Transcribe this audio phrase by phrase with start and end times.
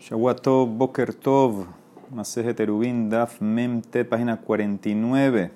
[0.00, 1.66] Shawato Boker Tov,
[2.10, 5.50] Maseje Terubin, Daf Memte, página 49.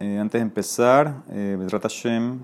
[0.00, 2.40] Eh, antes de empezar, eh, Hashem,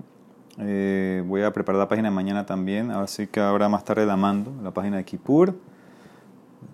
[0.57, 4.17] eh, voy a preparar la página de mañana también, así que ahora más tarde la
[4.17, 5.53] mando, la página de Kippur,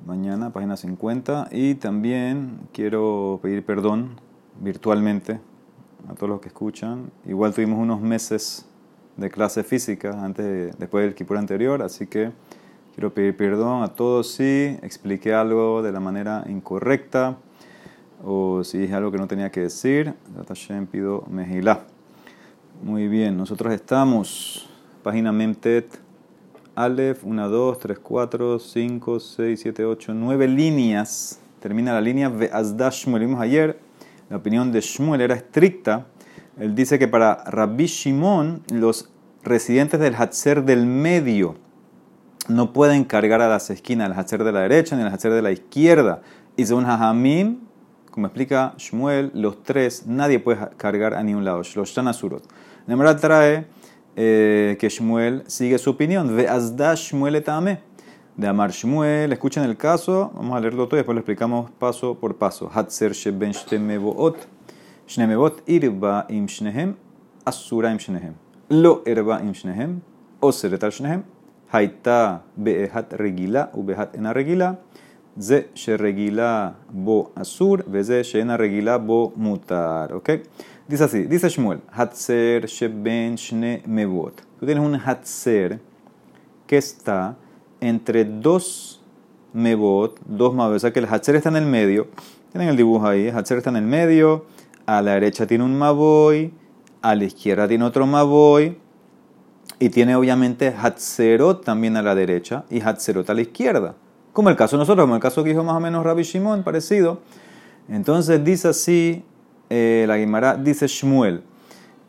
[0.07, 1.50] mañana, página 50.
[1.52, 4.11] Y también quiero pedir perdón
[4.61, 5.41] virtualmente
[6.07, 7.11] a todos los que escuchan.
[7.25, 8.66] Igual tuvimos unos meses
[9.18, 12.32] de clase física antes después del Kippur anterior, así que
[12.96, 17.36] Quiero pedir perdón a todos si expliqué algo de la manera incorrecta
[18.24, 20.14] o si dije algo que no tenía que decir.
[20.47, 21.82] Hashem pido mejilá.
[22.82, 24.69] Muy bien, nosotros estamos,
[25.04, 26.00] página Memtet,
[26.74, 31.41] Aleph, 1, 2, 3, 4, 5, 6, 7, 8, 9 líneas.
[31.60, 33.25] Termina la línea Ve'azda Shmuel.
[33.25, 33.77] Vimos ayer,
[34.30, 36.05] la opinión de Shmuel era estricta.
[36.58, 39.09] Él dice que para Rabbi Shimon, los
[39.44, 41.64] residentes del Hatzer del medio,
[42.47, 45.41] no pueden cargar a las esquinas, el hacer de la derecha ni el hacer de
[45.41, 46.22] la izquierda.
[46.58, 47.59] Y según Hajamim,
[48.11, 51.61] como explica Shmuel, los tres, nadie puede cargar a ningún lado.
[51.75, 52.43] Los Shanasurot.
[52.87, 53.67] Nemara trae
[54.15, 56.35] eh, que Shmuel sigue su opinión.
[56.35, 57.79] Ve azda Shmuel etame.
[58.37, 62.15] De Amar Shmuel, escuchen el caso, vamos a leerlo todo y después lo explicamos paso
[62.15, 62.69] por paso.
[62.69, 64.35] Hatzer sheben shtemevot,
[65.07, 66.95] shnemevot irba im shnehem,
[67.45, 68.33] asura im shnehem.
[68.67, 70.02] Lo irba im shnehem,
[70.41, 71.23] oseret al shnehem.
[71.75, 74.79] Haita behat regila, ubehat ena regila.
[75.37, 80.13] Ze regila bo asur, veze shena regila bo mutar.
[80.13, 80.29] ¿Ok?
[80.87, 84.41] Dice así, dice Shmuel, hatzer sheben shne mebot.
[84.57, 85.81] Tú tienes un hatzer
[86.65, 87.35] que está
[87.81, 89.01] entre dos
[89.51, 90.77] mebot, dos mabot.
[90.77, 92.07] O sea que el hatzer está en el medio.
[92.53, 94.45] Tienen el dibujo ahí, el hatzer está en el medio.
[94.85, 96.53] A la derecha tiene un maboy,
[97.01, 98.77] a la izquierda tiene otro maboy
[99.79, 103.95] y tiene obviamente Hatzerot también a la derecha y Hatzerot a la izquierda.
[104.33, 106.63] Como el caso de nosotros, como el caso que dijo más o menos Rabbi Shimon,
[106.63, 107.19] parecido.
[107.87, 109.23] Entonces dice así,
[109.69, 111.41] eh, la Guimara dice Shmuel,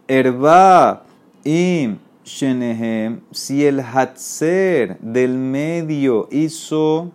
[0.08, 1.04] Erba
[1.44, 7.12] im Shenehem, si el Hatzer del medio hizo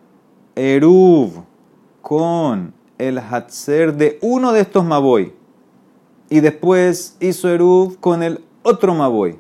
[0.56, 1.44] Eruv
[2.02, 5.34] con el Hatzer de uno de estos Maboy
[6.30, 9.38] y después hizo Eruv con el otro Maboy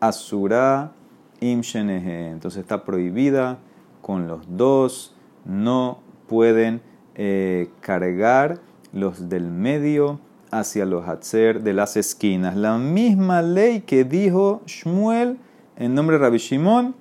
[0.00, 0.92] asura
[1.40, 3.58] im Entonces está prohibida
[4.02, 5.14] con los dos.
[5.44, 6.80] No pueden
[7.14, 8.60] eh, cargar
[8.92, 10.20] los del medio
[10.50, 12.56] hacia los hatzer de las esquinas.
[12.56, 15.38] La misma ley que dijo Shmuel
[15.76, 16.94] en nombre de Rabbi Shimon.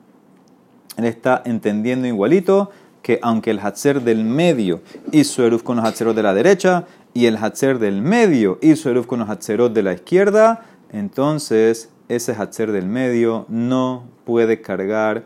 [0.98, 2.72] Él está entendiendo igualito
[3.02, 4.82] que aunque el hatzer del medio
[5.12, 9.06] hizo eruf con los hatzeros de la derecha y el hatzer del medio hizo eruf
[9.06, 15.24] con los hatzeros de la izquierda, entonces ese hatzer del medio no puede cargar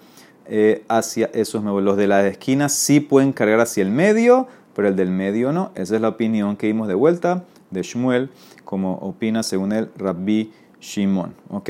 [0.48, 4.96] eh, hacia esos Los de la esquina sí pueden cargar hacia el medio, pero el
[4.96, 5.72] del medio no.
[5.76, 8.30] Esa es la opinión que dimos de vuelta de Shmuel,
[8.66, 11.34] como opina según el Rabbi Shimon.
[11.50, 11.70] ¿Ok?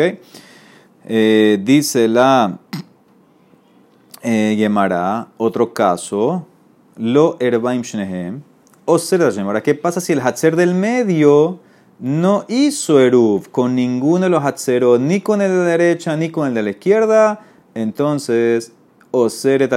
[1.05, 2.59] Eh, dice la
[4.23, 4.69] eh,
[5.38, 6.45] otro caso,
[6.95, 8.41] lo erbaim shnehem,
[8.85, 8.97] o.
[9.63, 11.59] ¿Qué pasa si el hatzer del medio
[12.01, 16.29] no hizo Eruv con ninguno de los Hatzerot, ni con el de la derecha ni
[16.29, 17.41] con el de la izquierda,
[17.75, 18.73] entonces,
[19.12, 19.72] Oseret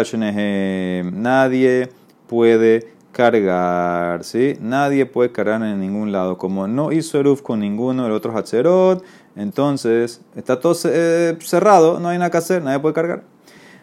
[1.13, 1.91] nadie
[2.27, 4.57] puede cargar, ¿sí?
[4.61, 6.39] Nadie puede cargar en ningún lado.
[6.39, 9.05] Como no hizo Eruv con ninguno de los otros Hatzerot,
[9.37, 13.23] entonces está todo eh, cerrado, no hay nada que hacer, nadie puede cargar.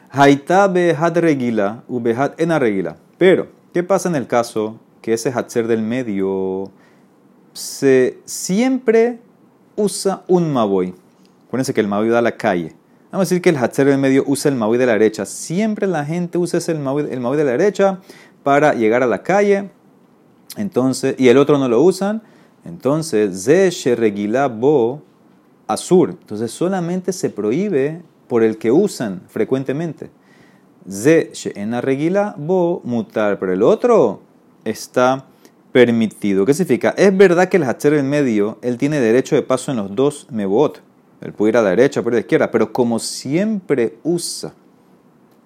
[0.09, 2.97] Haita behat regila, ubehat ena regila.
[3.17, 6.71] Pero, ¿qué pasa en el caso que ese Hatzer del medio
[7.53, 9.19] se siempre
[9.75, 10.93] usa un maboy.
[11.47, 12.75] Acuérdense que el maboy da a la calle.
[13.11, 15.25] Vamos a decir que el hatzer en medio usa el maboy de la derecha.
[15.25, 17.99] Siempre la gente usa ese el el de la derecha
[18.43, 19.69] para llegar a la calle.
[20.55, 22.21] Entonces, y el otro no lo usan.
[22.63, 25.01] Entonces, ze bo
[25.67, 26.11] asur.
[26.11, 30.09] Entonces, solamente se prohíbe por el que usan frecuentemente.
[30.89, 33.39] Ze en regila bo mutar.
[33.39, 34.21] Pero el otro
[34.63, 35.25] está
[35.71, 36.45] permitido.
[36.45, 36.93] ¿Qué significa?
[36.97, 40.27] Es verdad que el hacher en medio, él tiene derecho de paso en los dos
[40.31, 40.81] mebot.
[41.21, 44.53] Él puede ir a la derecha, puede ir a la izquierda, pero como siempre usa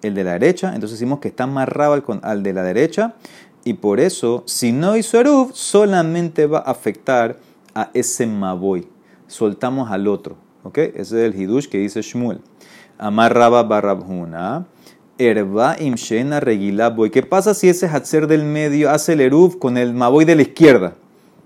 [0.02, 3.14] el de la derecha, entonces decimos que está amarrado al, al de la derecha
[3.66, 7.36] y por eso, si no hizo Eruv, solamente va a afectar
[7.74, 8.86] a ese Maboy.
[9.26, 10.36] Soltamos al otro.
[10.62, 10.78] ¿Ok?
[10.78, 12.40] Ese es el Hidush que dice Shmuel.
[12.96, 14.66] Amarraba barabhuna.
[15.18, 16.40] Erba imshena
[16.90, 17.10] boy.
[17.10, 20.42] ¿Qué pasa si ese Hatzer del medio hace el Eruv con el Maboy de la
[20.42, 20.94] izquierda?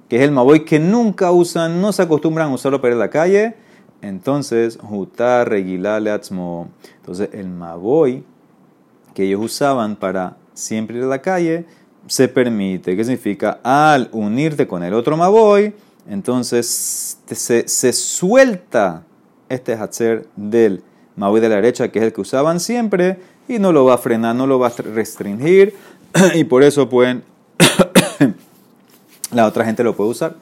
[0.09, 3.05] Que es el Maboy que nunca usan, no se acostumbran a usarlo para ir a
[3.05, 3.55] la calle.
[4.03, 6.69] Entonces, Jutar Regila Leatzmo.
[6.97, 8.25] Entonces, el Maboy
[9.15, 11.65] que ellos usaban para siempre ir a la calle,
[12.07, 12.97] se permite.
[12.97, 13.61] ¿Qué significa?
[13.63, 15.75] Al unirte con el otro Maboy,
[16.09, 19.05] entonces se, se suelta
[19.49, 20.83] este Hatzer del
[21.21, 23.99] Maboy de la derecha, que es el que usaban siempre, y no lo va a
[23.99, 25.75] frenar, no lo va a restringir,
[26.35, 27.25] y por eso pueden,
[29.31, 30.37] la otra gente lo puede usar.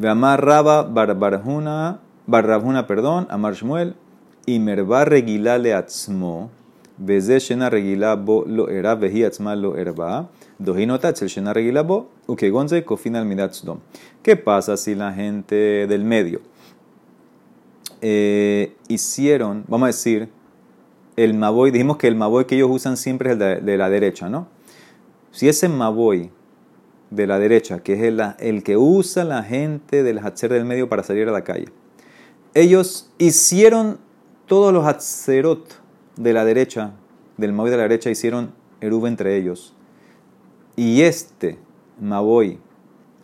[0.00, 3.96] Amar Raba Barbarjuna, Barrabjuna, perdón, Amar Shmuel,
[4.46, 6.50] y Merva Regila Leatzmo,
[6.98, 10.28] Beze Shena Regila Bo Lo Era, Veji Atzma Lo Erba,
[10.60, 13.80] Dojinotat el Shena Regila Bo, Ukegonze Kofin al Midatzdom.
[14.22, 16.42] ¿Qué pasa si la gente del medio
[18.08, 20.28] eh, hicieron, vamos a decir,
[21.16, 24.28] el Maboy, dijimos que el Maboy que ellos usan siempre es el de, la derecha,
[24.28, 24.46] ¿no?
[25.32, 26.30] Si ese Maboy
[27.10, 30.88] de la derecha, que es el, el que usa la gente del Hatzer del medio
[30.88, 31.66] para salir a la calle,
[32.54, 33.98] ellos hicieron
[34.46, 35.66] todos los Hatzerot
[36.14, 36.92] de la derecha,
[37.36, 39.74] del Maboy de la derecha, hicieron Eruv entre ellos.
[40.76, 41.58] Y este
[42.00, 42.60] Maboy,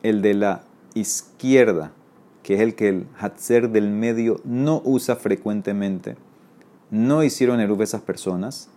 [0.03, 0.65] el de la
[0.95, 1.93] izquierda,
[2.43, 6.17] que es el que el Hatzer del medio no usa frecuentemente,
[6.91, 8.69] no hicieron Eruv esas personas.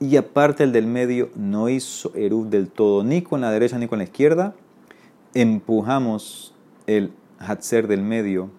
[0.00, 3.86] Y aparte el del medio no hizo Eruv del todo, ni con la derecha ni
[3.86, 4.54] con la izquierda.
[5.34, 6.54] Empujamos
[6.86, 8.50] el Hatzer del medio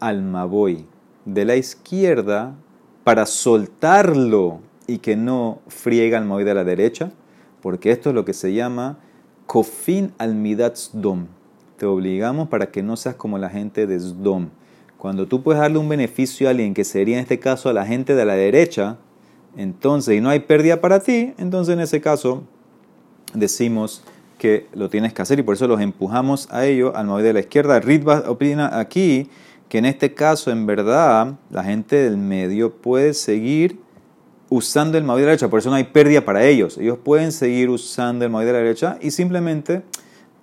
[0.00, 0.84] al Maboy
[1.24, 2.54] de la izquierda
[3.02, 7.12] para soltarlo y que no friega al Maboy de la derecha,
[7.62, 8.98] porque esto es lo que se llama
[9.46, 10.36] Kofin al
[10.92, 11.26] Dom
[11.76, 14.48] te obligamos para que no seas como la gente de Sdom.
[14.98, 17.84] Cuando tú puedes darle un beneficio a alguien, que sería en este caso a la
[17.84, 18.96] gente de la derecha,
[19.56, 22.44] entonces, y no hay pérdida para ti, entonces en ese caso
[23.34, 24.02] decimos
[24.38, 27.32] que lo tienes que hacer y por eso los empujamos a ello al móvil de
[27.34, 27.78] la izquierda.
[27.80, 29.28] Ritva opina aquí
[29.68, 33.80] que en este caso, en verdad, la gente del medio puede seguir
[34.50, 36.78] usando el móvil de la derecha, por eso no hay pérdida para ellos.
[36.78, 39.82] Ellos pueden seguir usando el móvil de la derecha y simplemente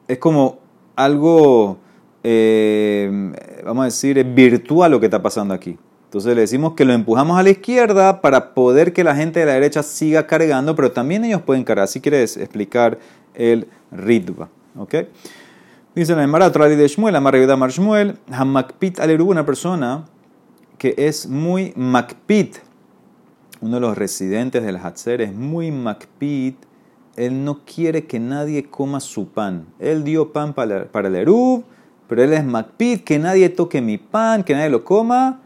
[0.08, 0.60] es como
[0.96, 1.78] algo,
[2.24, 3.32] eh,
[3.66, 5.78] vamos a decir, virtual lo que está pasando aquí.
[6.06, 9.46] Entonces le decimos que lo empujamos a la izquierda para poder que la gente de
[9.46, 11.88] la derecha siga cargando, pero también ellos pueden cargar.
[11.88, 13.00] Si quieres explicar
[13.34, 14.50] el ritva.
[14.78, 14.96] ¿ok?
[15.96, 20.06] Dice la Emara, de Shmuel, Amar Marshmuel, Hamakpit Aleru, una persona
[20.78, 22.58] que es muy makpit,
[23.60, 26.58] uno de los residentes del Hatzer, es muy makpit
[27.26, 29.68] él no quiere que nadie coma su pan.
[29.80, 31.64] Él dio pan para, el Erub,
[32.08, 35.40] pero él es Macpid, que nadie toque mi pan, que nadie lo coma.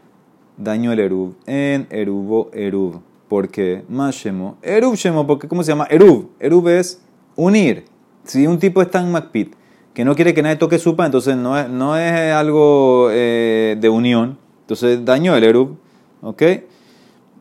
[0.56, 1.36] Daño el Erub.
[1.44, 3.02] En Erubo Erub.
[3.28, 3.84] ¿Por qué?
[3.90, 4.56] Más Shemo.
[4.62, 5.86] Erub Shemo, porque ¿cómo se llama?
[5.90, 6.30] Erub.
[6.40, 7.02] Erub es
[7.34, 7.84] unir.
[8.24, 9.48] Si un tipo es tan Macpid
[9.92, 13.76] que no quiere que nadie toque su pan, entonces no es, no es algo eh,
[13.78, 14.38] de unión.
[14.62, 15.76] Entonces daño el Erub.
[16.22, 16.42] ¿Ok?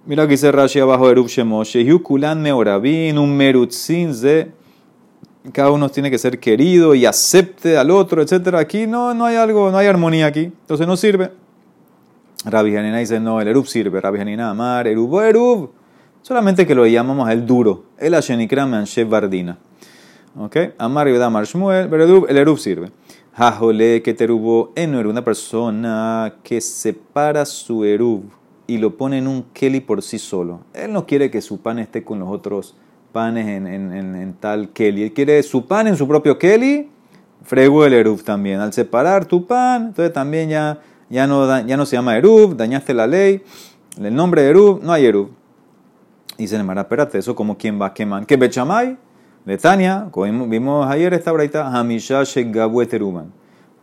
[0.07, 1.83] Mira que dice Rashi abajo de Rub Shemoshe.
[1.83, 4.13] Yukulan meorabin, un merutzin.
[5.51, 8.53] Cada uno tiene que ser querido y acepte al otro, etc.
[8.53, 10.43] Aquí no, no hay algo, no hay armonía aquí.
[10.43, 11.31] Entonces no sirve.
[12.45, 13.99] Rabbi Hanina dice, no, el Erub sirve.
[13.99, 15.71] Rabbi Hanina amar, Erub, Erub.
[16.21, 17.85] Solamente que lo llamamos el duro.
[17.97, 19.57] El Ashenikram Anshev Bardina.
[20.37, 20.57] ¿Ok?
[20.77, 22.91] Amar y Amar Shmuel, pero el Erub sirve.
[23.33, 29.43] Jajole que terubo en una persona que separa su Erub y lo pone en un
[29.53, 30.61] keli por sí solo.
[30.73, 32.75] Él no quiere que su pan esté con los otros
[33.11, 35.03] panes en, en, en, tal keli.
[35.03, 36.89] Él quiere su pan en su propio keli,
[37.43, 38.59] frego el eruv también.
[38.59, 40.79] Al separar tu pan, entonces también ya,
[41.09, 43.41] ya, no, ya no se llama eruv, dañaste la ley.
[44.01, 45.29] El nombre de eruv, no hay eruv.
[46.37, 48.25] Dice Nemara, espérate, eso como quién va a quemar.
[48.25, 48.97] ¿Qué bechamay?
[49.45, 53.31] Letania, como vimos ayer esta braita, Hamisha Shegabu Teruban.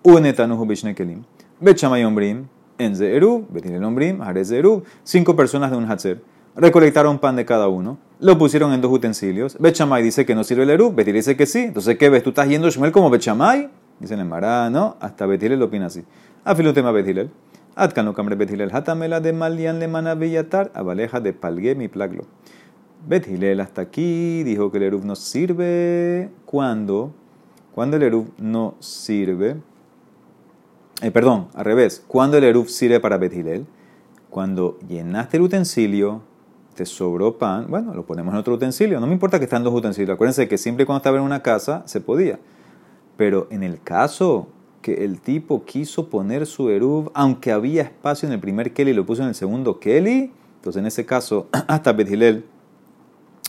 [0.03, 1.23] Unetanuhu Bishnekelim.
[1.61, 2.49] Bechamay Ombrim.
[2.83, 6.23] Enze Eruv, Betilel Ombrim, Jarez Eruv, cinco personas de un Hatzer.
[6.55, 9.57] Recolectaron pan de cada uno, lo pusieron en dos utensilios.
[9.59, 11.61] Bechamay dice que no sirve el Eruv, Betilel dice que sí.
[11.61, 12.23] Entonces, ¿qué ves?
[12.23, 13.71] ¿Tú estás yendo Shmuel como Bechamay?
[13.99, 16.05] Dicen en Mará, no, hasta Betilel lo opina así.
[16.45, 17.31] Afilutema Betilel.
[17.75, 22.25] Atkano cambre Betilel, Hatamela de Malian le Manavillatar, Abaleja de Palguem y Plaglo.
[23.07, 26.31] Betilel hasta aquí dijo que el Eruv no sirve.
[26.45, 27.15] ¿Cuándo?
[27.75, 29.57] Cuando el Eruv no sirve
[31.02, 33.66] eh, perdón, al revés, ¿cuándo el Eruv sirve para Bethilel?
[34.30, 36.23] Cuando llenaste el utensilio,
[36.75, 38.99] te sobró pan, bueno, lo ponemos en otro utensilio.
[39.00, 40.14] No me importa que estén dos utensilios.
[40.14, 42.38] Acuérdense que siempre cuando estaba en una casa se podía.
[43.16, 44.49] Pero en el caso
[44.80, 49.04] que el tipo quiso poner su Eruv, aunque había espacio en el primer Kelly lo
[49.04, 52.44] puso en el segundo Kelly, entonces en ese caso, hasta Bethilel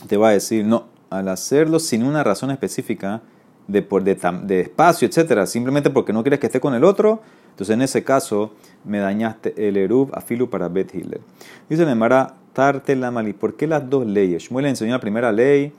[0.08, 3.22] te va a decir, no, al hacerlo sin una razón específica
[3.66, 7.20] de, de, de espacio, etcétera, simplemente porque no quieres que esté con el otro,
[7.54, 11.20] entonces, en ese caso, me dañaste el Erub Afilu para Bet Hiller.
[11.68, 13.32] Dice Nemara, tarte la mali.
[13.32, 14.42] ¿Por qué las dos leyes?
[14.42, 15.72] Shmuel enseñó la primera ley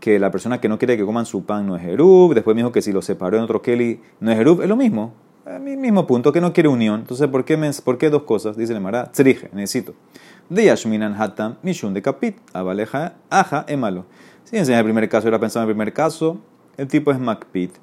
[0.00, 2.32] que la persona que no quiere que coman su pan no es Erub.
[2.32, 4.62] Después me dijo que si lo separó en otro Kelly no es Erub.
[4.62, 5.12] Es lo mismo.
[5.44, 7.00] El mismo punto, que no quiere unión.
[7.00, 8.56] Entonces, ¿por qué, ¿por qué dos cosas?
[8.56, 9.94] Dice el Mara, trije, necesito.
[10.48, 14.06] De Yashminan Hatam, Mishun de Kapit, Abaleja, Aja, Emalo.
[14.44, 16.38] Si enseña el primer caso, era pensado en el primer caso,
[16.78, 17.74] el tipo es Macpit.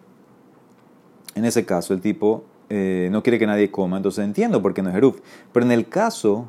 [1.36, 4.82] En ese caso, el tipo eh, no quiere que nadie coma, entonces entiendo por qué
[4.82, 5.22] no es Erub.
[5.52, 6.48] Pero en el caso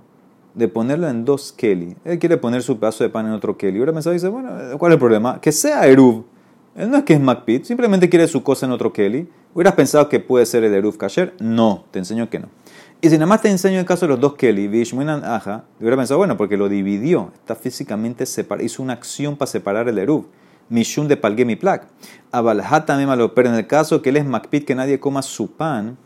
[0.54, 3.78] de ponerlo en dos Kelly, él quiere poner su pedazo de pan en otro Kelly.
[3.78, 5.40] Ahora pensado dice, bueno, ¿cuál es el problema?
[5.40, 6.25] Que sea Erub.
[6.75, 9.28] Él no es que es Macpit, simplemente quiere su cosa en otro Kelly.
[9.54, 11.35] ¿Hubieras pensado que puede ser el Erub Kasher?
[11.40, 12.49] No, te enseño que no.
[13.00, 15.96] Y si nada más te enseño el caso de los dos Kelly, Vishmuinan Aja, hubiera
[15.96, 20.26] pensado, bueno, porque lo dividió, está físicamente separado, hizo una acción para separar el Erub.
[20.68, 21.87] Mishun de Palgemi Plak.
[22.32, 25.96] Abalhata malo, pero en el caso que él es Macpit, que nadie coma su pan,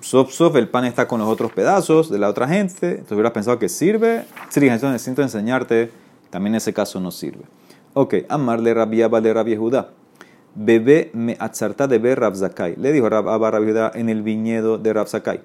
[0.00, 3.32] sof sof, el pan está con los otros pedazos de la otra gente, entonces hubieras
[3.32, 4.24] pensado que sirve.
[4.48, 5.90] Sí, entonces necesito enseñarte,
[6.30, 7.44] también ese caso no sirve.
[7.94, 9.90] Ok, amarle rabiaba de rabia Judá.
[10.54, 12.76] Bebé me atzarta de ver Rabzakai.
[12.76, 15.40] Le dijo Abba Judá en el viñedo de Rabzakai.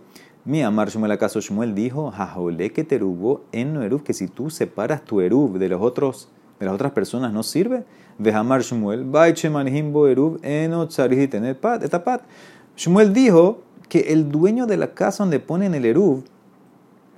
[0.45, 5.05] Mi amar Shmuel acaso Shmuel dijo, jajole que terubó en Erub, que si tú separas
[5.05, 6.27] tu Erub de los otros,
[6.59, 7.85] de las otras personas no sirve.
[8.33, 12.23] Amar Shmuel, baiche manjimbo Erub, eno tener pat, etapat.
[12.75, 13.61] Shmuel dijo
[13.93, 16.23] que el dueño de la casa donde ponen el Erub,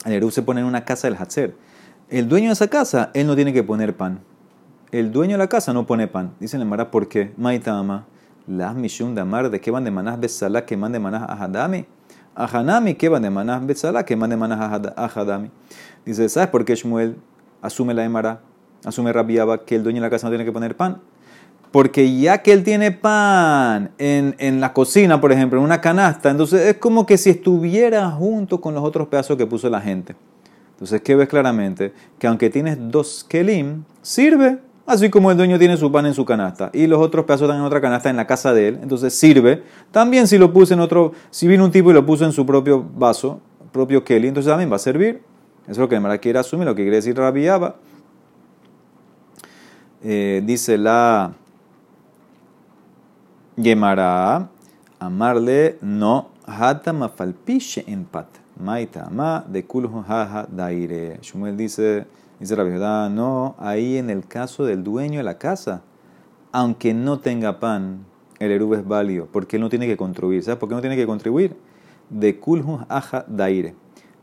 [0.03, 1.55] el Erub se pone en una casa del Hatzer.
[2.09, 4.19] El dueño de esa casa, él no tiene que poner pan.
[4.91, 6.33] El dueño de la casa no pone pan.
[6.37, 7.31] Dice la Mara, ¿por qué?
[7.37, 8.05] Maitama,
[8.45, 11.85] las mishum de amar, de que van de manás besala, que van de manás ajadami.
[12.35, 15.51] Ahanami, que van de manás besala, que van de manás ajadami.
[16.05, 17.15] Dice, ¿sabes por qué Shmuel
[17.61, 18.41] asume la Emara?
[18.83, 20.99] Asume Rabiaba que el dueño de la casa no tiene que poner pan.
[21.71, 26.29] Porque ya que él tiene pan en, en, la cocina, por ejemplo, en una canasta,
[26.29, 30.15] entonces es como que si estuviera junto con los otros pedazos que puso la gente.
[30.71, 31.93] Entonces, ¿qué ves claramente?
[32.19, 34.59] Que aunque tienes dos kelim, sirve.
[34.85, 37.59] Así como el dueño tiene su pan en su canasta y los otros pedazos están
[37.59, 39.63] en otra canasta en la casa de él, entonces sirve.
[39.91, 42.45] También si lo puse en otro, si vino un tipo y lo puso en su
[42.45, 43.39] propio vaso,
[43.71, 45.23] propio keli, entonces también va a servir.
[45.63, 47.77] Eso es lo que Mara quiere asumir, lo que quiere decir Rabiaba.
[50.03, 51.33] Eh, dice la
[53.57, 54.49] Gemara,
[54.99, 58.27] amarle no, hata mafalpiche empat,
[58.59, 61.19] maita ma de kulhu jaja daire.
[61.21, 62.05] Shumel dice,
[62.37, 65.83] dice la no, ahí en el caso del dueño de la casa,
[66.51, 68.05] aunque no tenga pan,
[68.39, 70.43] el erub es válido, porque él no tiene que contribuir.
[70.43, 71.55] ¿Sabes por qué no tiene que contribuir?
[72.09, 73.73] De kulhu jaja daire,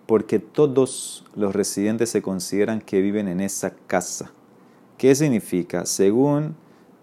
[0.04, 4.30] porque todos los residentes se consideran que viven en esa casa.
[4.98, 5.86] ¿Qué significa?
[5.86, 6.54] Según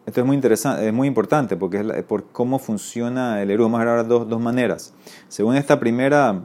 [0.10, 3.64] esto es muy interesante, es muy importante porque es por cómo funciona el Eru.
[3.64, 4.94] Vamos a ahora dos, dos maneras.
[5.28, 6.44] Según esta primera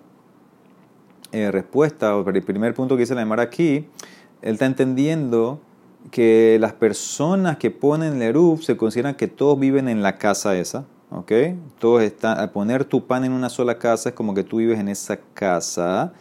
[1.33, 3.87] eh, respuesta, o el primer punto que dice la Emara aquí,
[4.43, 5.61] él está entendiendo
[6.11, 10.55] que las personas que ponen el Eru se consideran que todos viven en la casa
[10.57, 10.85] esa.
[11.11, 11.33] ¿ok?
[11.79, 14.79] Todos están, al poner tu pan en una sola casa es como que tú vives
[14.79, 16.13] en esa casa.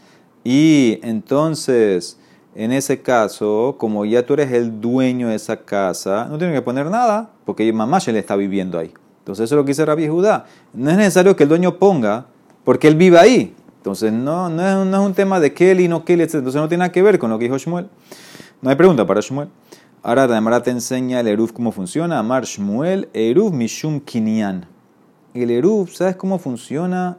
[0.45, 2.17] Y entonces
[2.55, 6.61] en ese caso, como ya tú eres el dueño de esa casa, no tienes que
[6.61, 8.93] poner nada, porque mamá ya le está viviendo ahí.
[9.19, 10.45] Entonces eso es lo que dice Rabbi Judá.
[10.73, 12.25] No es necesario que el dueño ponga,
[12.63, 13.55] porque él vive ahí.
[13.77, 16.35] Entonces no, no, es, un tema de Kelly, no Kelly, etc.
[16.35, 17.87] Entonces no tiene nada que ver con lo que dijo Shmuel.
[18.61, 19.49] No hay pregunta para Shmuel.
[20.03, 22.19] Ahora Ramara te enseña el Eruv cómo funciona.
[22.19, 24.65] Amar Shmuel, Eruv Mishum Kinyan.
[25.33, 27.17] El Eruv, ¿sabes cómo funciona?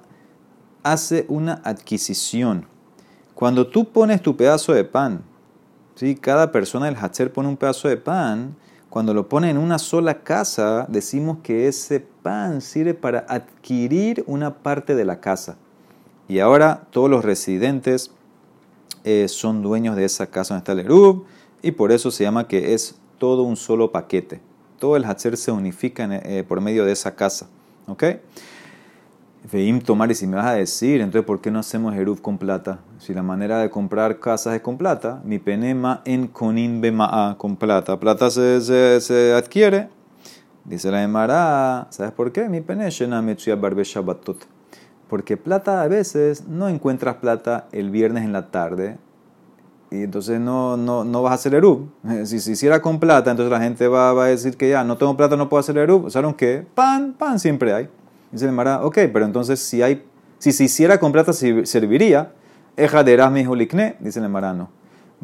[0.82, 2.66] Hace una adquisición.
[3.34, 5.22] Cuando tú pones tu pedazo de pan,
[5.94, 6.14] ¿sí?
[6.14, 8.56] cada persona del Hatzer pone un pedazo de pan,
[8.90, 14.54] cuando lo pone en una sola casa, decimos que ese pan sirve para adquirir una
[14.54, 15.56] parte de la casa.
[16.28, 18.12] Y ahora todos los residentes
[19.02, 21.24] eh, son dueños de esa casa donde está el Erub,
[21.60, 24.40] y por eso se llama que es todo un solo paquete.
[24.78, 27.48] Todo el Hatzer se unifica eh, por medio de esa casa.
[27.88, 28.04] ¿ok?,
[29.52, 32.38] Veim tomar, y si me vas a decir, entonces, ¿por qué no hacemos Eruv con
[32.38, 32.78] plata?
[32.98, 37.56] Si la manera de comprar casas es con plata, mi penema en conin bema'a, con
[37.56, 38.00] plata.
[38.00, 38.60] Plata se,
[39.02, 39.90] se, adquiere.
[40.64, 42.48] Dice la Emara, ¿sabes por qué?
[42.48, 42.88] Mi pene
[43.60, 44.38] barbe shabbatot.
[45.08, 48.96] Porque plata a veces no encuentras plata el viernes en la tarde
[49.90, 51.90] y entonces no, no, no vas a hacer Eruv.
[52.24, 54.96] Si se hiciera con plata, entonces la gente va, va, a decir que ya no
[54.96, 56.10] tengo plata, no puedo hacer Eruv.
[56.10, 56.66] ¿Saben qué?
[56.74, 57.88] Pan, pan siempre hay.
[58.34, 60.04] Dice Mara, ok, pero entonces si hay,
[60.38, 62.32] si se hiciera con plata serviría.
[62.76, 64.70] Eja de mi hulikne, dice el Mara, no.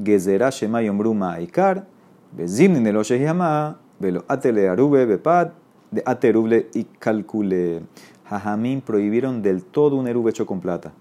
[0.00, 1.88] Gezerá shema yombru ma'ikar,
[2.30, 7.82] bezimnin de lo shehiyama, velo atele arube de ateruble y calcule.
[8.26, 10.92] Jajamín prohibieron del todo un erube hecho con plata.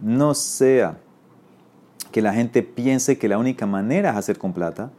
[0.00, 0.96] No sea
[2.10, 4.90] que la gente piense que la única manera es hacer con plata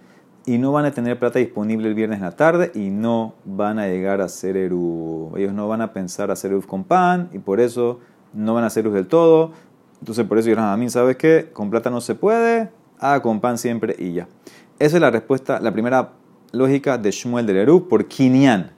[0.50, 3.78] y no van a tener plata disponible el viernes en la tarde y no van
[3.78, 5.38] a llegar a hacer Eruv.
[5.38, 8.00] Ellos no van a pensar hacer Eruv con pan y por eso
[8.34, 9.52] no van a hacer Eruv del todo.
[10.00, 11.52] Entonces por eso dijeron, a mí, ¿sabes qué?
[11.54, 14.28] Con plata no se puede, haga con pan siempre y ya.
[14.80, 16.14] Esa es la respuesta, la primera
[16.52, 18.72] lógica de Shmuel del Eruv por Kinyan.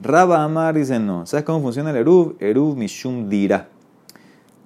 [0.00, 1.26] Raba Amar dice no.
[1.26, 2.36] ¿Sabes cómo funciona el Eruv?
[2.40, 3.68] Eruv Mishum Dira.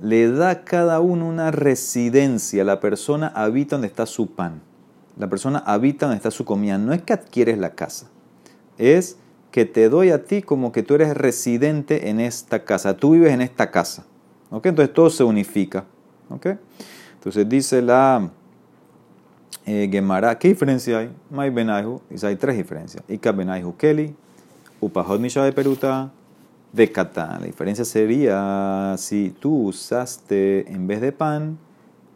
[0.00, 2.62] Le da cada uno una residencia.
[2.62, 4.62] La persona habita donde está su pan.
[5.18, 6.78] La persona habita donde está su comida.
[6.78, 8.08] No es que adquieres la casa.
[8.78, 9.16] Es
[9.50, 12.96] que te doy a ti como que tú eres residente en esta casa.
[12.96, 14.04] Tú vives en esta casa.
[14.50, 14.66] ¿Ok?
[14.66, 15.84] Entonces todo se unifica.
[16.30, 16.46] ¿Ok?
[17.14, 18.30] Entonces dice la
[19.66, 20.38] eh, Gemara.
[20.38, 21.10] ¿Qué diferencia hay?
[21.30, 22.00] Mai Benaihu.
[22.22, 23.04] Hay tres diferencias.
[23.08, 24.14] Ika Benaihu Keli.
[24.80, 26.10] Upahot Misha de Peruta
[26.72, 27.40] de Catán.
[27.40, 31.58] La diferencia sería si tú usaste, en vez de pan,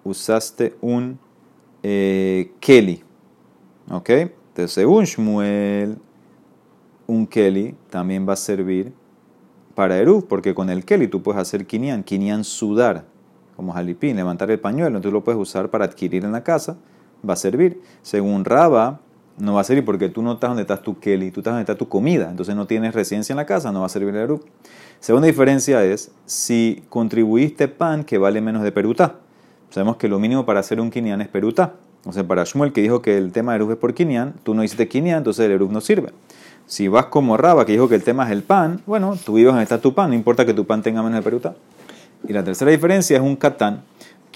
[0.02, 1.18] usaste un
[1.88, 3.00] eh, Keli.
[3.90, 4.10] ¿Ok?
[4.10, 5.98] Entonces, según Shmuel,
[7.06, 8.92] un Keli también va a servir
[9.76, 13.04] para Eruv, porque con el Keli tú puedes hacer Kinyan, Kinyan sudar,
[13.54, 16.76] como jalipín, levantar el pañuelo, entonces lo puedes usar para adquirir en la casa,
[17.28, 17.80] va a servir.
[18.02, 19.00] Según Raba,
[19.38, 21.62] no va a servir porque tú no estás donde estás tu Kelly, tú estás donde
[21.62, 24.22] está tu comida, entonces no tienes residencia en la casa, no va a servir el
[24.22, 24.44] Eruv.
[24.98, 29.20] Segunda diferencia es si contribuiste pan que vale menos de Perutá.
[29.70, 31.74] Sabemos que lo mínimo para hacer un Kinyan es Perutá.
[32.04, 34.54] O sea, para Shmuel que dijo que el tema de Eruv es por Kinyan, tú
[34.54, 36.10] no hiciste Kinyan, entonces el Eruv no sirve.
[36.66, 39.52] Si vas como Raba que dijo que el tema es el pan, bueno, tú vives
[39.52, 41.54] donde está tu pan, no importa que tu pan tenga menos de Perutá.
[42.28, 43.82] Y la tercera diferencia es un Catán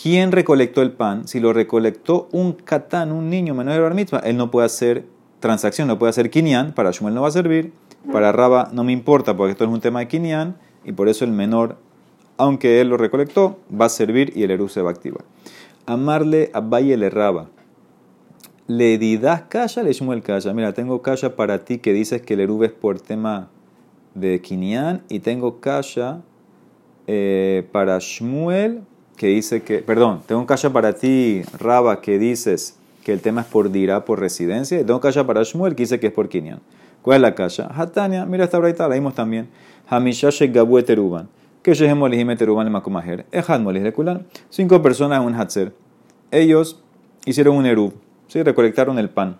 [0.00, 1.28] ¿Quién recolectó el pan?
[1.28, 5.04] Si lo recolectó un catán, un niño menor de bar él no puede hacer
[5.40, 7.74] transacción, no puede hacer kinyan, para Shmuel no va a servir,
[8.10, 10.56] para Raba no me importa porque esto es un tema de kinyan
[10.86, 11.76] y por eso el menor,
[12.40, 15.24] aunque él lo recolectó, va a servir y el Eru se va a activar.
[15.86, 17.50] Amarle a Valle le Raba.
[18.66, 20.54] Le didas calla, le Shmuel calla.
[20.54, 23.50] Mira, tengo calla para ti que dices que el Eru es por tema
[24.14, 26.22] de kinyan y tengo calla
[27.06, 28.82] eh, para Shmuel
[29.16, 33.46] que dice que, perdón, tengo kasha para ti, Raba, que dices que el tema es
[33.48, 36.60] por dirá, por residencia, y tengo kasha para Shmuel, que dice que es por Kinyan.
[37.02, 37.68] ¿Cuál es la kasha?
[37.70, 39.50] Hatania, mira esta braita, la vimos también.
[39.90, 41.28] Hamishash gabu teruban.
[41.62, 41.74] Que.
[44.48, 45.74] Cinco personas en un hatzer.
[46.30, 46.82] Ellos
[47.26, 47.94] hicieron un erub,
[48.28, 48.42] ¿sí?
[48.42, 49.38] recolectaron el pan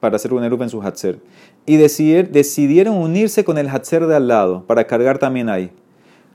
[0.00, 1.20] para hacer un erub en su hatzer.
[1.64, 5.70] Y decidieron unirse con el hatzer de al lado, para cargar también ahí.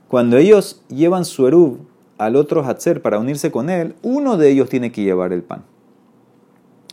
[0.08, 1.80] Cuando ellos llevan su erub
[2.16, 5.64] al otro Hatzer para unirse con él, uno de ellos tiene que llevar el pan.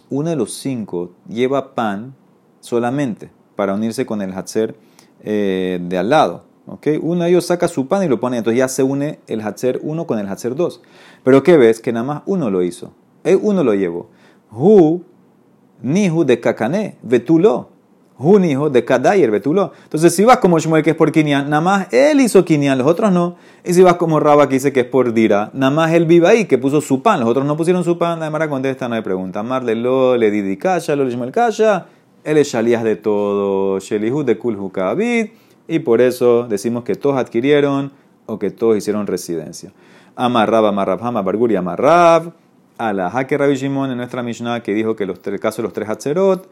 [0.09, 2.13] Uno de los cinco lleva pan
[2.59, 4.75] solamente para unirse con el Hatzer
[5.23, 6.43] eh, de al lado.
[6.67, 6.99] ¿Okay?
[7.01, 9.79] Uno de ellos saca su pan y lo pone, entonces ya se une el Hatzer
[9.83, 10.81] 1 con el Hatzer 2.
[11.23, 11.79] Pero ¿qué ves?
[11.79, 12.93] Que nada más uno lo hizo.
[13.41, 14.09] Uno lo llevó.
[14.51, 15.01] Hu,
[15.81, 17.75] nihu de kakane, vetulo
[18.17, 19.73] un hijo de Kadayer Betulo.
[19.83, 22.87] Entonces, si vas como Shmuel, que es por Kinyan, nada más él hizo Kinyan, los
[22.87, 23.35] otros no.
[23.63, 26.27] Y si vas como Raba, que dice que es por Dira, nada más él vive
[26.27, 28.19] ahí, que puso su pan, los otros no pusieron su pan.
[28.19, 29.43] La Mara contesta, no hay pregunta.
[29.43, 31.87] Marle lo, le didi kasha, lo le Shmuel kasha.
[32.23, 35.27] Él es de todo, Shelihu de Kulhu Kabid.
[35.67, 37.91] Y por eso decimos que todos adquirieron
[38.25, 39.71] o que todos hicieron residencia.
[40.15, 42.33] Amarrab, amarrab, amargur y amarrab.
[42.77, 45.73] A la Hake Rabbi Shimon en nuestra Mishnah que dijo que el caso de los
[45.73, 46.49] tres Hatzerot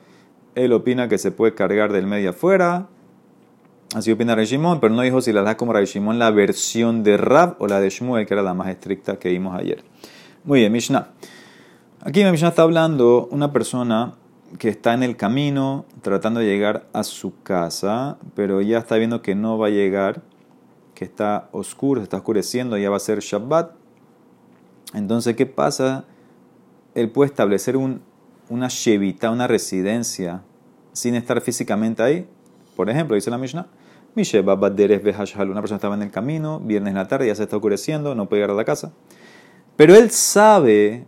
[0.55, 2.87] él opina que se puede cargar del medio afuera.
[3.95, 7.55] Así opina Shimon, pero no dijo si la da como Shimon la versión de Rab
[7.59, 9.83] o la de Shmuel, que era la más estricta que vimos ayer.
[10.43, 11.09] Muy bien, Mishnah.
[12.01, 14.15] Aquí en Mishnah está hablando una persona
[14.57, 19.21] que está en el camino tratando de llegar a su casa, pero ya está viendo
[19.21, 20.21] que no va a llegar,
[20.93, 23.71] que está oscuro, se está oscureciendo, ya va a ser Shabbat.
[24.93, 26.05] Entonces, ¿qué pasa?
[26.93, 28.01] Él puede establecer un
[28.49, 30.43] una shevita, una residencia,
[30.91, 32.27] sin estar físicamente ahí.
[32.75, 33.67] Por ejemplo, dice la Mishnah,
[34.15, 38.29] una persona estaba en el camino, viernes en la tarde, ya se está oscureciendo, no
[38.29, 38.93] puede llegar a la casa.
[39.75, 41.05] Pero él sabe,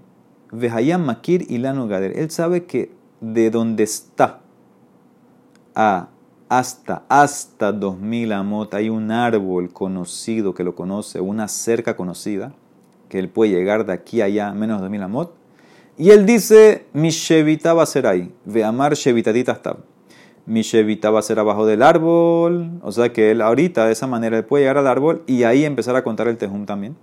[0.52, 2.92] Vehayam Makir y Gader, él sabe que
[3.34, 4.42] de donde está
[5.74, 6.10] a
[6.48, 12.54] hasta, hasta 2000 amot hay un árbol conocido que lo conoce, una cerca conocida,
[13.10, 15.46] que él puede llegar de aquí a allá menos de 2000 amot
[15.98, 18.34] y él dice, mi shevita va a ser ahí.
[18.44, 19.78] Ve amar shevitatita está.
[20.46, 22.70] Mi shevita va a ser abajo del árbol.
[22.82, 25.64] O sea que él ahorita de esa manera él puede llegar al árbol y ahí
[25.64, 26.98] empezar a contar el tejum también.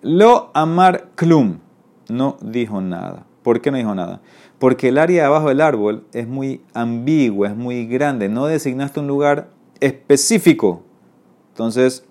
[0.00, 1.58] Lo amar klum.
[2.08, 3.26] No dijo nada.
[3.42, 4.22] ¿Por qué no dijo nada?
[4.58, 8.28] Porque el área de abajo del árbol es muy ambigua, es muy grande.
[8.28, 10.82] No designaste un lugar específico.
[11.50, 12.04] Entonces,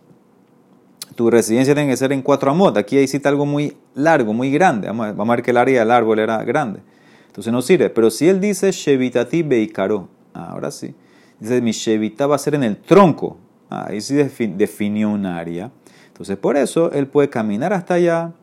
[1.15, 2.77] tu residencia tiene que ser en cuatro amot.
[2.77, 4.87] Aquí cita algo muy largo, muy grande.
[4.87, 6.81] Vamos a, ver que el área del árbol era grande.
[7.27, 7.89] Entonces no sirve.
[7.89, 10.93] Pero si él dice Shevitati Beikaro, ahora sí.
[11.39, 13.37] Dice mi Shevita va a ser en el tronco.
[13.69, 15.71] ahí sí definió un área.
[16.07, 18.33] Entonces por eso él puede caminar hasta allá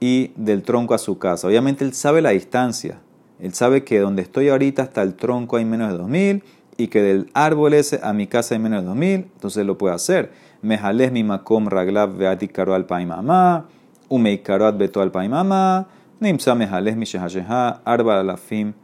[0.00, 1.46] y del tronco a su casa.
[1.46, 3.00] Obviamente él sabe la distancia.
[3.42, 6.44] Él sabe que donde estoy ahorita hasta el tronco hay menos de 2000
[6.76, 9.10] y que del árbol ese a mi casa hay menos de 2000.
[9.34, 10.30] Entonces lo puede hacer.
[10.62, 13.66] Mejales mi makom raglav veati karo al paimama.
[14.08, 15.88] Umeikaroat beto al paimama.
[16.20, 18.74] Nimsa mejales mi shehasheha arba alafim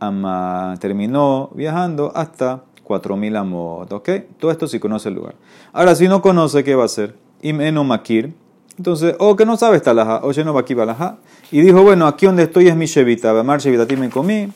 [0.00, 0.74] ama.
[0.80, 3.92] Terminó viajando hasta 4000 amot.
[3.92, 4.08] ¿Ok?
[4.40, 5.34] Todo esto sí conoce el lugar.
[5.74, 7.16] Ahora, si no conoce, ¿qué va a hacer?
[7.42, 8.32] Imeno makir.
[8.78, 11.16] Entonces, o que no sabe esta laja, o no va aquí balaja.
[11.50, 13.32] Y dijo, bueno, aquí donde estoy es mi shevita.
[13.32, 14.48] Bamar shevita me comí.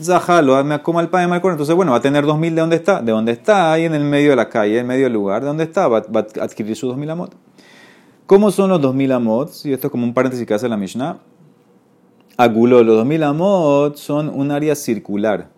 [0.00, 3.00] Zahalo, me como el pan de Entonces, bueno, va a tener 2000 de dónde está.
[3.00, 5.40] De dónde está, ahí en el medio de la calle, en medio del lugar.
[5.40, 5.88] ¿De dónde está?
[5.88, 7.34] Va, a adquirir sus 2000 amot.
[8.26, 9.50] ¿Cómo son los 2000 amot?
[9.64, 11.18] Y esto es como un paréntesis que hace la Mishnah.
[12.36, 15.48] Aguló, los 2000 amot son un área circular.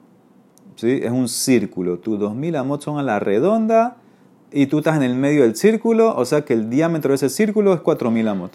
[0.76, 1.00] ¿Sí?
[1.02, 1.98] Es un círculo.
[1.98, 3.96] Tus 2000 amot son a la redonda
[4.52, 7.28] y tú estás en el medio del círculo, o sea que el diámetro de ese
[7.28, 8.52] círculo es 4000 amot.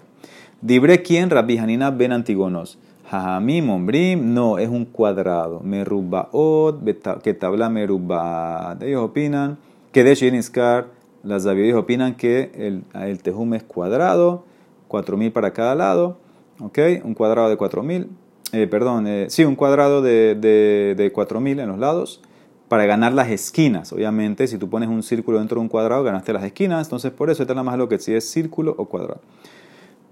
[0.61, 2.77] Dibre quién, Rabbi Hanina ben Antigonos.
[3.09, 5.59] Jajamim, Ombrim, no, es un cuadrado.
[5.59, 6.81] Merubaot,
[7.21, 8.81] que tabla merubaat.
[8.81, 9.57] Ellos opinan
[9.91, 10.87] que de Shiniskar,
[11.21, 14.45] las ellos opinan que el, el tejum es cuadrado,
[14.87, 16.17] 4000 para cada lado,
[16.59, 16.79] ¿ok?
[17.03, 18.09] Un cuadrado de 4000,
[18.51, 22.21] eh, perdón, eh, sí, un cuadrado de, de, de 4000 en los lados
[22.67, 23.93] para ganar las esquinas.
[23.93, 26.87] Obviamente, si tú pones un círculo dentro de un cuadrado, ganaste las esquinas.
[26.87, 29.21] Entonces, por eso está nada más lo que si es círculo o cuadrado.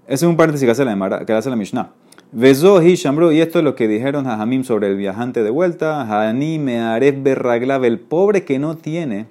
[0.06, 1.90] Ese es un paréntesis que hace la, que hace la Mishnah.
[2.32, 6.02] Vezohi Shambro, y esto es lo que dijeron a Hamim sobre el viajante de vuelta.
[6.02, 9.26] Hani Mearef Berraglav, el pobre que no tiene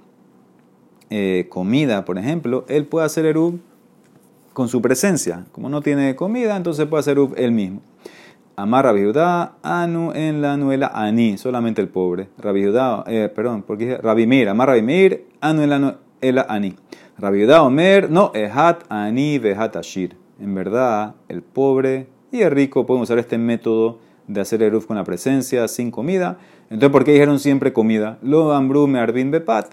[1.10, 3.60] eh, comida, por ejemplo, él puede hacer Erub
[4.54, 5.46] con su presencia.
[5.52, 7.82] Como no tiene comida, entonces puede hacer Erub él mismo.
[8.62, 9.12] Amar Rabbi
[9.63, 12.30] Anu en la nuela Ani, solamente el pobre.
[12.38, 12.71] Rabbi
[13.08, 16.76] eh, perdón, porque dije Rabbi Mir, Amar Rabbi Mir, Anu en la nuela Ani.
[17.17, 20.15] Rabbi Omer, no, Ehat Ani Vehat Ashir.
[20.39, 23.97] En verdad, el pobre y el rico pueden usar este método
[24.28, 26.38] de hacer eruf con la presencia, sin comida.
[26.65, 28.19] Entonces, ¿por qué dijeron siempre comida?
[28.21, 29.71] Lo ambru me arbin bepat,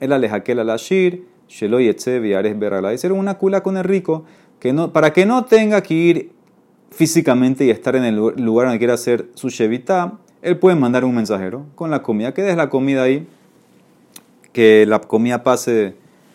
[0.00, 2.94] el alejakel al ashir, shelo yetze viares berala.
[2.94, 4.24] Hicieron una cula con el rico
[4.58, 6.41] que no, para que no tenga que ir
[6.92, 11.14] físicamente y estar en el lugar donde quiera hacer su shevita, él puede mandar un
[11.14, 13.26] mensajero con la comida, que deje la comida ahí,
[14.52, 15.94] que la comida pase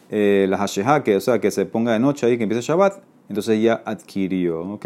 [0.10, 3.62] eh, la que, o sea, que se ponga de noche ahí, que empiece Shabbat, entonces
[3.62, 4.86] ya adquirió, ¿ok?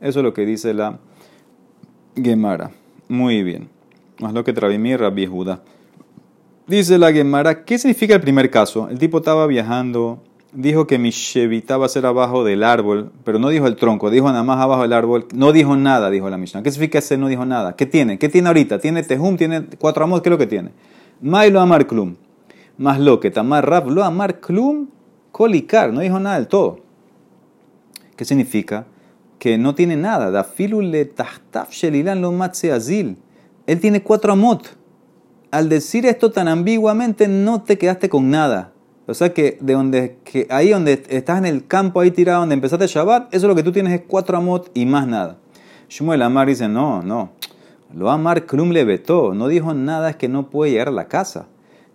[0.00, 0.98] Eso es lo que dice la
[2.14, 2.70] Gemara.
[3.08, 3.68] Muy bien.
[4.20, 5.62] Más lo que mi Rabbi Judá.
[6.66, 8.88] Dice la Gemara, ¿qué significa el primer caso?
[8.88, 10.22] El tipo estaba viajando
[10.56, 14.10] dijo que mi Shevita va a ser abajo del árbol, pero no dijo el tronco,
[14.10, 15.26] dijo nada más abajo del árbol.
[15.34, 16.62] No dijo nada, dijo la Mishnah.
[16.62, 17.76] ¿Qué significa ese no dijo nada?
[17.76, 18.18] ¿Qué tiene?
[18.18, 18.78] ¿Qué tiene ahorita?
[18.78, 19.36] ¿Tiene Tejum?
[19.36, 20.22] ¿Tiene cuatro amos?
[20.22, 20.70] ¿Qué es lo que tiene?
[21.20, 22.16] Mai lo amar klum.
[22.78, 24.88] Más lo que tamar rap lo amar klum
[25.30, 25.92] kolikar.
[25.92, 26.80] No dijo nada del todo.
[28.16, 28.86] ¿Qué significa?
[29.38, 30.30] Que no tiene nada.
[30.30, 33.18] Da le tahtaf shelilan lo azil.
[33.66, 34.76] Él tiene cuatro amot.
[35.50, 38.72] Al decir esto tan ambiguamente, no te quedaste con nada.
[39.08, 42.54] O sea que, de donde, que ahí donde estás en el campo, ahí tirado, donde
[42.54, 45.38] empezaste Shabbat, eso lo que tú tienes es cuatro amot y más nada.
[45.88, 47.30] Shmuel Amar dice, no, no.
[47.94, 49.34] Lo Amar Krum le vetó.
[49.34, 51.46] No dijo nada, es que no puede llegar a la casa.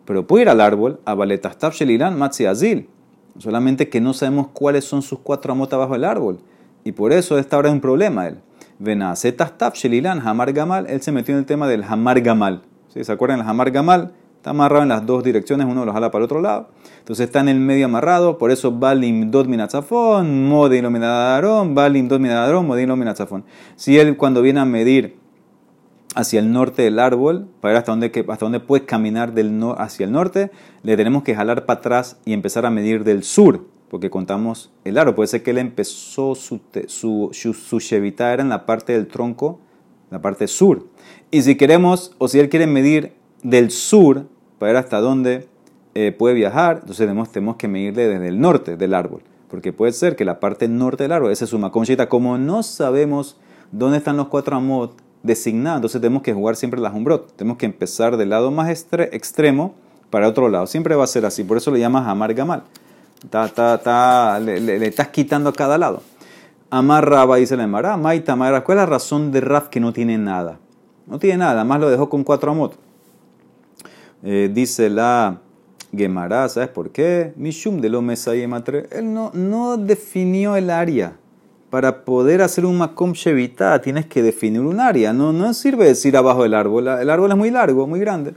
[0.05, 2.89] Pero puede ir al árbol, a Baletastav Shelilan, Matzi Azil.
[3.37, 6.39] Solamente que no sabemos cuáles son sus cuatro amot abajo del árbol.
[6.83, 8.37] Y por eso esta hora es un problema él.
[8.79, 10.87] Venacetastav Shelilan, Hamar Gamal.
[10.87, 12.61] Él se metió en el tema del Hamar Gamal.
[12.87, 14.13] ¿Se acuerdan del Hamar Gamal?
[14.41, 16.69] Está amarrado en las dos direcciones, uno lo jala para el otro lado.
[16.97, 22.19] Entonces está en el medio amarrado, por eso Balim Dot Minatzafón, Modin Lominadarón, Balim Dot
[22.19, 23.43] Minadarón, Lominatzafón.
[23.75, 25.15] Si él cuando viene a medir
[26.15, 29.73] hacia el norte del árbol, para ver hasta dónde, hasta dónde puede caminar del no,
[29.73, 30.49] hacia el norte,
[30.81, 34.97] le tenemos que jalar para atrás y empezar a medir del sur, porque contamos el
[34.97, 35.13] árbol.
[35.13, 39.59] Puede ser que él empezó su, su, su, su era en la parte del tronco,
[40.09, 40.87] la parte sur.
[41.29, 44.25] Y si queremos, o si él quiere medir del sur
[44.59, 45.47] para ver hasta dónde
[45.93, 49.91] eh, puede viajar, entonces tenemos, tenemos que medirle desde el norte del árbol, porque puede
[49.91, 53.37] ser que la parte norte del árbol, esa es su maconchita, como no sabemos
[53.71, 57.65] dónde están los cuatro amot designados, entonces tenemos que jugar siempre la umbrot, tenemos que
[57.65, 59.75] empezar del lado más extremo
[60.09, 62.63] para otro lado, siempre va a ser así, por eso le llamas amar gamal,
[64.41, 66.01] le, estás quitando a cada lado.
[66.69, 70.17] Amar Raba dice la Emara, Maita ¿cuál es la razón de Raf que no tiene
[70.17, 70.57] nada?
[71.05, 72.77] No tiene nada, más lo dejó con cuatro amot.
[74.23, 75.41] Eh, dice la
[75.95, 77.33] Gemara, ¿sabes por qué?
[77.35, 78.87] Mishum de lo Mesayematre.
[78.91, 81.17] Él no, no definió el área.
[81.69, 85.13] Para poder hacer un makom shevita tienes que definir un área.
[85.13, 86.87] No, no sirve decir abajo del árbol.
[86.87, 88.35] El árbol es muy largo, muy grande.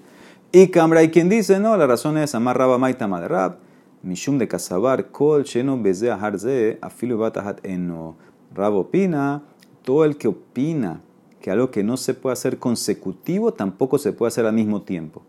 [0.53, 3.57] Y Cambra hay quien dice, no, la razón es Amar Rabba Maita Maderab.
[4.03, 8.17] Mishum de Kasabar, Kol, Sheno, Bezea, Harze, Afilu Batahat Eno.
[8.55, 9.43] Rab opina,
[9.83, 11.01] todo el que opina
[11.41, 15.23] que algo que no se puede hacer consecutivo tampoco se puede hacer al mismo tiempo.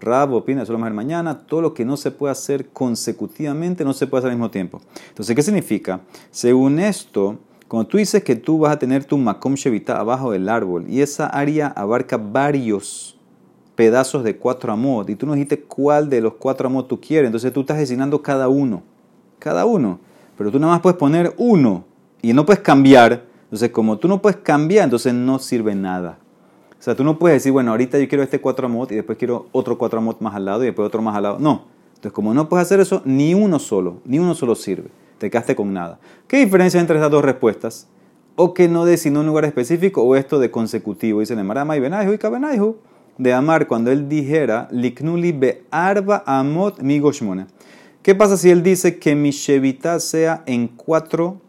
[0.00, 2.68] Rab opina, eso lo vamos a ver mañana, todo lo que no se puede hacer
[2.68, 4.80] consecutivamente no se puede hacer al mismo tiempo.
[5.08, 6.00] Entonces, ¿qué significa?
[6.30, 10.48] Según esto, cuando tú dices que tú vas a tener tu makom shevita abajo del
[10.48, 13.18] árbol y esa área abarca varios
[13.74, 17.26] pedazos de cuatro amot y tú no dijiste cuál de los cuatro amot tú quieres,
[17.26, 18.82] entonces tú estás designando cada uno,
[19.38, 19.98] cada uno,
[20.36, 21.84] pero tú nada más puedes poner uno
[22.22, 23.24] y no puedes cambiar.
[23.44, 26.18] Entonces, como tú no puedes cambiar, entonces no sirve nada.
[26.78, 29.18] O sea, tú no puedes decir, bueno, ahorita yo quiero este 4 amot y después
[29.18, 31.38] quiero otro 4 amot más al lado y después otro más al lado.
[31.38, 31.64] No.
[31.88, 34.90] Entonces, como no puedes hacer eso, ni uno solo, ni uno solo sirve.
[35.18, 35.98] Te quedaste con nada.
[36.28, 37.88] ¿Qué diferencia entre estas dos respuestas?
[38.36, 41.20] O que no designó un lugar específico o esto de consecutivo.
[41.20, 42.76] Dice Marama y Benaihu y Kabenaihu.
[43.16, 47.46] De amar cuando él dijera, Liknuli be arba amot mi goshmona.
[48.02, 51.40] ¿Qué pasa si él dice que mi shevita sea en cuatro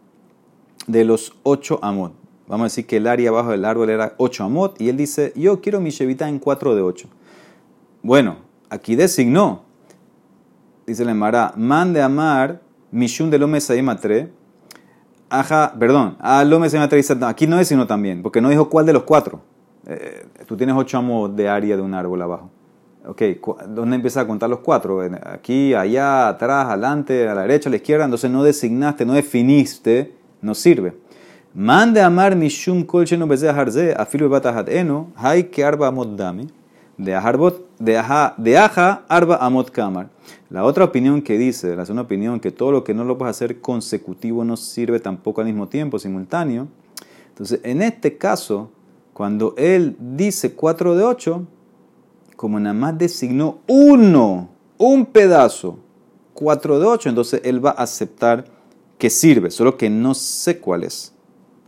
[0.86, 2.14] de los ocho amot?
[2.48, 5.32] Vamos a decir que el área abajo del árbol era 8 amot y él dice,
[5.36, 7.08] yo quiero mi shevita en 4 de 8.
[8.02, 8.36] Bueno,
[8.70, 9.64] aquí designó,
[10.86, 13.60] dice la Emara, man de amar mishun de lome
[14.00, 14.30] tre.
[15.28, 19.02] Aja, perdón, a lome tre aquí no designó también, porque no dijo cuál de los
[19.02, 19.42] cuatro.
[19.86, 22.50] Eh, tú tienes 8 amot de área de un árbol abajo.
[23.06, 23.22] Ok,
[23.68, 25.00] ¿dónde empieza a contar los cuatro?
[25.32, 28.04] Aquí, allá, atrás, adelante, a la derecha, a la izquierda.
[28.04, 30.94] Entonces no designaste, no definiste, no sirve.
[31.54, 38.34] Mande amar mishum kol sheno beze harze, afilu batahat eno, hay que arba amot aja,
[38.36, 40.08] de aja arba amot kamar.
[40.50, 43.36] La otra opinión que dice, la segunda opinión, que todo lo que no lo puedes
[43.36, 46.68] hacer consecutivo no sirve tampoco al mismo tiempo, simultáneo.
[47.28, 48.70] Entonces, en este caso,
[49.12, 51.46] cuando él dice 4 de 8,
[52.36, 55.78] como nada más designó uno, un pedazo,
[56.34, 58.44] 4 de 8, entonces él va a aceptar
[58.96, 61.14] que sirve, solo que no sé cuál es.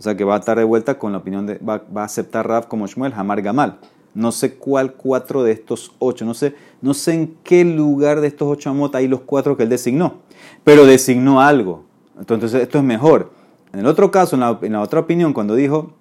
[0.00, 2.48] O sea que va a estar de vuelta con la opinión de, va, a aceptar
[2.48, 3.80] Rav como Shmuel, Hamar Gamal.
[4.14, 8.28] No sé cuál cuatro de estos ocho, no sé, no sé en qué lugar de
[8.28, 10.14] estos ocho amot hay los cuatro que él designó,
[10.64, 11.84] pero designó algo.
[12.18, 13.30] Entonces esto es mejor.
[13.74, 15.92] En el otro caso, en la, otra opinión, cuando dijo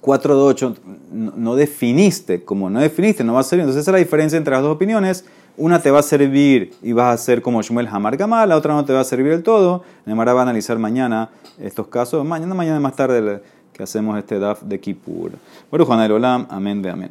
[0.00, 0.76] cuatro de ocho,
[1.10, 3.58] no, definiste, como no definiste, no va a ser.
[3.58, 5.24] Entonces esa es la diferencia entre las dos opiniones.
[5.58, 8.74] Una te va a servir y vas a ser como Shmuel Hamar Gamal, la otra
[8.74, 9.82] no te va a servir del todo.
[10.06, 12.24] Nemara va a analizar mañana estos casos.
[12.24, 13.42] Mañana, mañana más tarde
[13.72, 15.32] que hacemos este DAF de Kippur.
[15.68, 17.06] Bueno, Juan Olam, amén de amén.